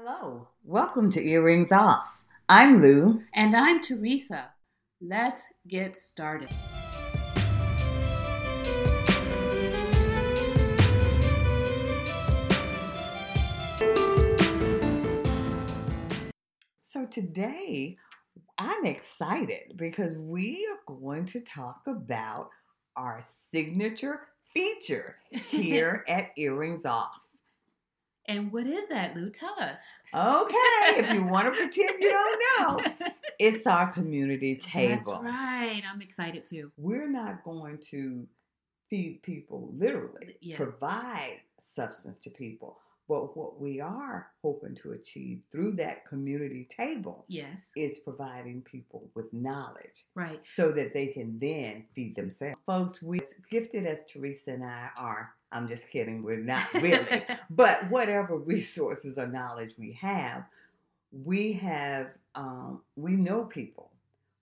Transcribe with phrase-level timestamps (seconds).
[0.00, 2.22] Hello, welcome to Earrings Off.
[2.48, 3.20] I'm Lou.
[3.34, 4.50] And I'm Teresa.
[5.00, 6.50] Let's get started.
[16.80, 17.96] So today
[18.56, 22.50] I'm excited because we are going to talk about
[22.94, 23.18] our
[23.50, 25.16] signature feature
[25.50, 27.27] here at Earrings Off.
[28.28, 29.30] And what is that, Lou?
[29.30, 29.78] Tell us.
[30.14, 34.96] Okay, if you want to pretend you don't know, it's our community table.
[34.96, 35.82] That's right.
[35.90, 36.70] I'm excited too.
[36.76, 38.26] We're not going to
[38.90, 40.56] feed people literally, Yeah.
[40.56, 47.24] provide substance to people, but what we are hoping to achieve through that community table
[47.28, 47.72] Yes.
[47.76, 50.40] is providing people with knowledge Right.
[50.46, 52.56] so that they can then feed themselves.
[52.66, 55.34] Folks, we gifted as Teresa and I are.
[55.52, 56.22] I'm just kidding.
[56.22, 57.22] We're not really.
[57.50, 60.44] but whatever resources or knowledge we have,
[61.12, 63.90] we have, um, we know people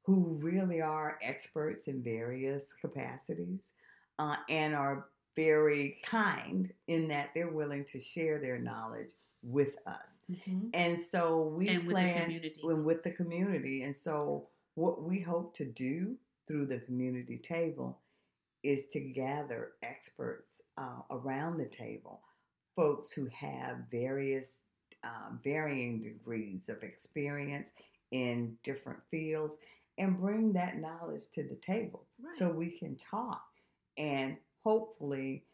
[0.04, 3.72] who really are experts in various capacities
[4.18, 9.10] uh, and are very kind in that they're willing to share their knowledge
[9.42, 10.20] with us.
[10.30, 10.70] Mhm.
[10.74, 13.82] And so we And with the plan with the community.
[13.82, 17.98] And so what we hope to do through the community table
[18.66, 22.20] is to gather experts uh, around the table,
[22.74, 24.64] folks who have various
[25.04, 27.74] um, varying degrees of experience
[28.10, 29.54] in different fields,
[29.98, 32.36] and bring that knowledge to the table Right.
[32.36, 33.44] so we can talk
[33.96, 35.44] and hopefully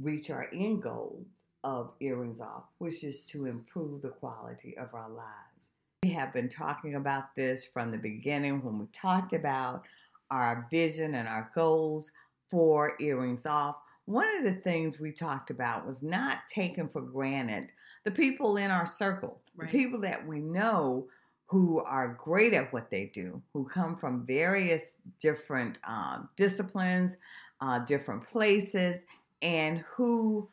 [0.00, 1.24] reach our end goal
[1.62, 5.70] of earrings off, which is to improve the quality of our lives.
[6.02, 9.84] We have been talking about this from the beginning when we talked about
[10.30, 12.10] our vision and our goals
[12.52, 13.78] for earrings off.
[14.04, 17.72] One of the things we talked about was not taking for granted
[18.04, 19.70] the people in our circle, Right.
[19.70, 21.08] the people that we know
[21.46, 27.16] who are great at what they do, who come from various different um, disciplines,
[27.60, 29.06] uh, different places,
[29.42, 30.50] and who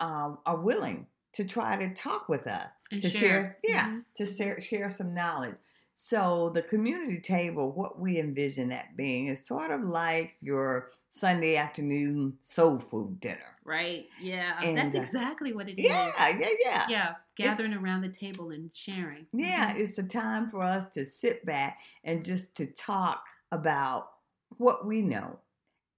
[0.00, 3.58] um, are willing to try to talk with us, And to share, share.
[3.64, 4.04] yeah, Mhm.
[4.16, 5.56] to share, share some knowledge.
[5.94, 11.56] So the community table, what we envision that being, is sort of like your Sunday
[11.56, 13.56] afternoon soul food dinner.
[13.64, 14.06] Right.
[14.20, 14.60] Yeah.
[14.62, 15.84] And, That's uh, exactly what it is.
[15.86, 16.86] Yeah, yeah, yeah.
[16.88, 17.14] Yeah.
[17.36, 19.26] Gathering around the table and sharing.
[19.32, 19.80] Yeah, Mhm.
[19.80, 24.10] it's a time for us to sit back and just to talk about
[24.56, 25.38] what we know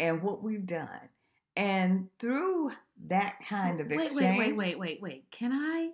[0.00, 1.08] and what we've done.
[1.56, 2.72] And through
[3.08, 4.38] that kind of wait, exchange.
[4.38, 5.30] wait, wait, wait, wait, wait.
[5.30, 5.90] Can I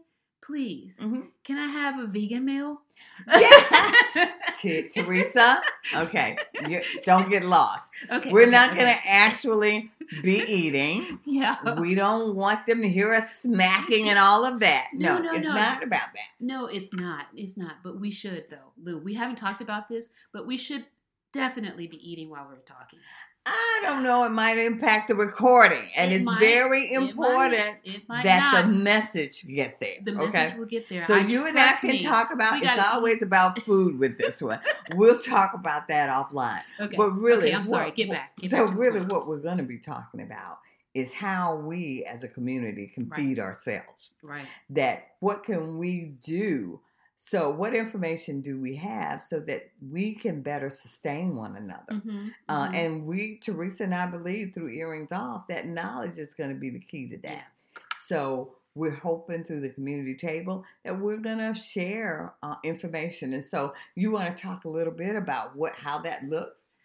[0.48, 0.97] please?
[1.00, 1.28] Mhm.
[1.44, 2.81] Can I have a vegan meal?
[3.28, 4.31] Yeah.
[4.60, 5.60] T- Teresa,
[5.94, 6.36] okay,
[6.66, 7.92] you, don't get lost.
[8.10, 8.31] okay.
[8.31, 8.78] We're okay, not okay.
[8.81, 9.91] going to actually
[10.22, 11.19] be eating.
[11.25, 11.75] Yeah.
[11.81, 14.88] We don't want them to hear us smacking and all of that.
[14.94, 15.54] No, No, no, it's no.
[15.54, 16.28] not about that.
[16.41, 17.26] No, it's not.
[17.36, 17.76] It's not.
[17.84, 18.98] But we should, though, Lou.
[18.98, 20.84] We haven't talked about this, but we should
[21.32, 22.98] definitely be eating while we're talking.
[23.47, 24.25] I don't know.
[24.25, 26.41] It might impact the recording, and It it's might.
[26.41, 27.09] very It might.
[27.10, 28.72] important It might that not.
[28.75, 29.94] the message get there.
[30.04, 30.59] The message okay.
[30.59, 31.04] will get there.
[31.04, 32.03] So I you and I can me.
[32.03, 32.62] talk about.
[32.62, 32.93] it's eat.
[32.93, 34.60] always about food with this one.
[34.97, 36.62] we'll talk about that offline.
[36.78, 36.97] Okay.
[36.97, 37.87] But really, okay, I'm sorry.
[37.87, 38.37] what- Get back.
[38.37, 40.59] Get so back really, what we're going to be talking about
[40.94, 43.16] is how we, as a community, can Right.
[43.21, 44.10] feed ourselves.
[44.22, 44.47] Right.
[44.71, 46.81] That what can we do?
[47.20, 51.94] So, what information do we have so that we can better sustain one another?
[51.94, 52.74] Mhm, Uh, mhm.
[52.74, 56.70] and we, Teresa and I believe through Earrings Off, that knowledge is going to be
[56.70, 57.52] the key to that.
[57.96, 63.32] So we're hoping through the community table that we're going to share uh, information.
[63.32, 66.76] And so you want to talk a little bit about what how that looks?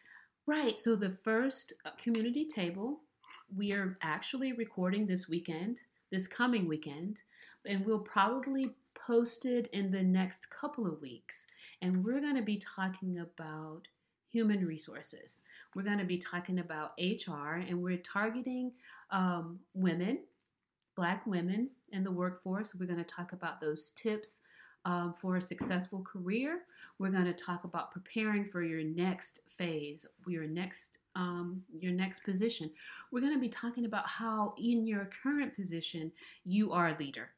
[0.48, 0.80] Right.
[0.80, 3.02] So the first uh, community table,
[3.56, 7.22] we are actually recording this weekend, this coming weekend,
[7.66, 8.74] and we'll probably
[9.06, 11.48] post it in the next couple of weeks.
[11.82, 13.82] And we're going to be talking about
[14.30, 15.42] human resources.
[15.76, 18.72] We're going to be talking about HR, and we're targeting
[19.12, 20.20] um, women,
[20.96, 22.76] Black women in the workforce.
[22.76, 24.42] We're going to talk about those tips
[24.86, 26.62] um, for a successful career.
[27.00, 32.24] We're going to talk about preparing for your next phase, your next um, your next
[32.24, 32.72] position.
[33.12, 36.12] We're going to be talking about how, in your current position,
[36.44, 37.30] you are a leader,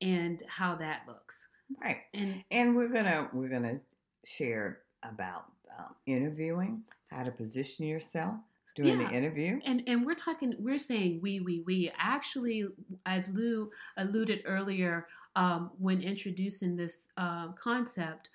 [0.00, 1.46] and how that looks.
[1.82, 1.98] Right.
[2.14, 3.80] And And we're gonna we're gonna
[4.24, 5.46] share about
[5.78, 8.34] um, interviewing, how to position yourself
[8.76, 9.08] during Yeah.
[9.08, 9.60] the interview.
[9.64, 12.66] and and we're talking we're saying we we we actually
[13.06, 15.06] as lou alluded earlier
[15.36, 18.30] um, when introducing this uh, concept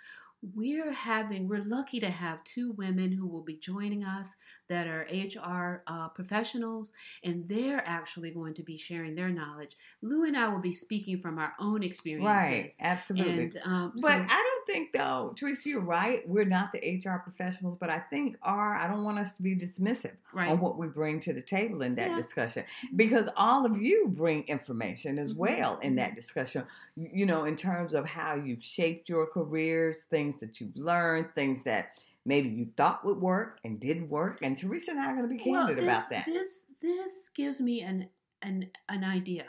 [0.53, 4.35] we're having we're lucky to have two women who will be joining us
[4.69, 6.91] that are HR uh, professionals,
[7.23, 9.75] and they're actually going to be sharing their knowledge.
[10.01, 12.25] Lou and I will be speaking from our own experiences.
[12.25, 13.43] Right, absolutely.
[13.43, 16.27] And, um, but so- I don't think, though, Teresa, you're right.
[16.27, 19.55] We're not the HR professionals, but I think our, I don't want us to be
[19.55, 20.49] dismissive right.
[20.49, 22.15] on what we bring to the table in that Yeah.
[22.15, 22.63] discussion
[22.95, 25.37] because all of you bring information as Mhm.
[25.37, 26.65] well in that discussion
[26.95, 31.63] you know in terms of how you've shaped your careers things that you've learned things
[31.63, 35.27] that maybe you thought would work and didn't work and teresa and i are going
[35.29, 38.09] to be Well, candid this, about that This this gives me an
[38.41, 39.45] an an idea.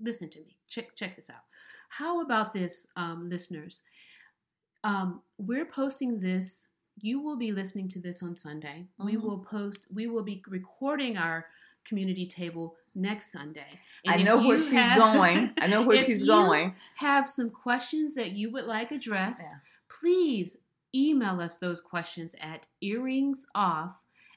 [0.00, 0.57] Listen to me.
[0.68, 1.44] Check check this out.
[1.90, 3.82] How about this, um, listeners?
[4.84, 6.68] Um, we're posting this.
[7.00, 8.86] You will be listening to this on Sunday.
[8.98, 9.22] We Mhm.
[9.22, 9.80] will post.
[9.92, 11.46] We will be recording our
[11.84, 13.80] community table next Sunday.
[14.06, 16.74] i And if know where she's have- going i know where if she's you going
[16.96, 19.48] Have some questions that you would like addressed?
[19.50, 19.58] Yeah.
[19.88, 20.58] Please
[20.94, 23.94] email us those questions at earringsoff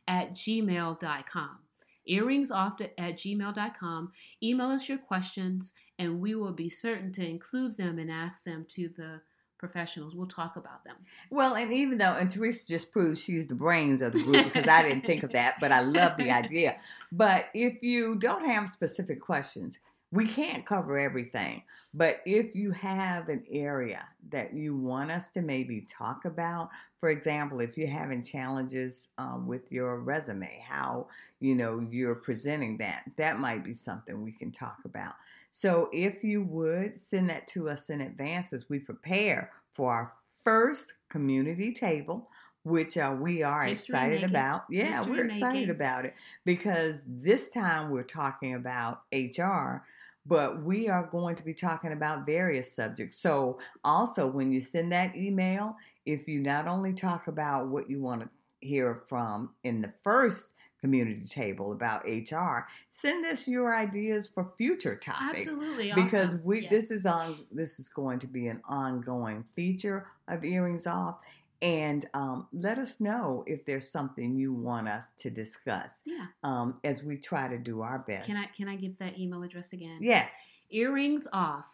[0.07, 1.59] at gmail.com.
[2.09, 4.11] Earringsoff at gmail.com.
[4.43, 8.65] Email us your questions, and we will be certain to include them and ask them
[8.69, 9.21] to the
[9.61, 10.15] professionals.
[10.15, 10.95] We'll talk about them.
[11.29, 14.67] Well, and even though, and Teresa just proves she's the brains of the group because
[14.67, 16.77] I didn't think of that, but I love the idea.
[17.11, 19.79] But if you don't have specific questions,
[20.11, 21.63] we can't cover everything.
[21.93, 26.69] But if you have an area that you want us to maybe talk about,
[26.99, 31.07] for example, if you're having challenges um, with your resume, how
[31.39, 35.13] you know you're presenting that, that might be something we can talk about.
[35.49, 40.13] So if you would send that to us in advance as we prepare for our
[40.43, 42.29] first community table,
[42.63, 44.29] which uh, we are History excited making.
[44.29, 44.63] about.
[44.69, 45.69] Yeah, History we're excited making.
[45.71, 46.13] about it
[46.45, 49.83] because this time we're talking about HR,
[50.25, 53.17] but we are going to be talking about various subjects.
[53.17, 55.75] So also when you send that email,
[56.05, 58.29] if you not only talk about what you want to
[58.59, 64.95] hear from in the first community table about HR, send us your ideas for future
[64.95, 65.93] topics Absolutely.
[65.93, 66.43] because awesome.
[66.43, 66.71] we Yes.
[66.71, 71.19] this is on this is going to be an ongoing feature of earrings off
[71.61, 76.25] and um, let us know if there's something you want us to discuss Yeah.
[76.43, 79.43] um, as we try to do our best Can I can I give that email
[79.43, 79.99] address again?
[80.01, 81.65] yes Earrings off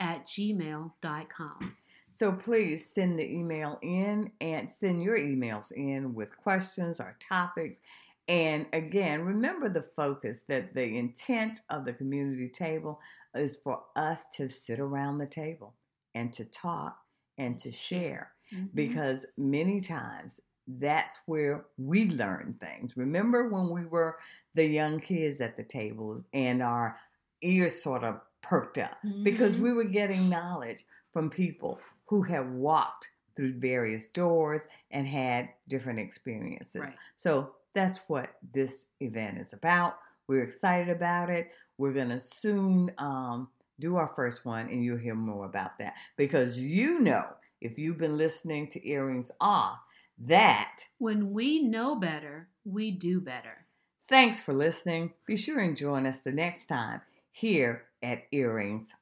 [0.00, 1.76] at gmail.com.
[2.12, 7.80] so please send the email in and send your emails in with questions or topics
[8.28, 13.00] and again remember the focus that the intent of the community table
[13.34, 15.74] is for us to sit around the table
[16.14, 16.96] and to talk
[17.38, 18.68] and to share Mhm.
[18.74, 22.96] because many times that's where we learn things.
[22.96, 24.18] Remember when we were
[24.54, 26.98] the young kids at the table and our
[27.42, 29.60] ears sort of perked up because Mhm.
[29.60, 35.98] we were getting knowledge from people who have walked through various doors and had different
[35.98, 36.80] experiences.
[36.82, 36.98] Right.
[37.16, 39.98] So that's what this event is about.
[40.28, 41.50] We're excited about it.
[41.78, 43.50] We're going to soon um,
[43.80, 47.98] do our first one, and you'll hear more about that because you know, if you've
[47.98, 49.78] been listening to Earrings Off,
[50.18, 53.66] that When we know better, we do better.
[54.08, 55.12] thanks for listening.
[55.26, 57.00] Be sure and join us the next time
[57.30, 58.92] here at Earrings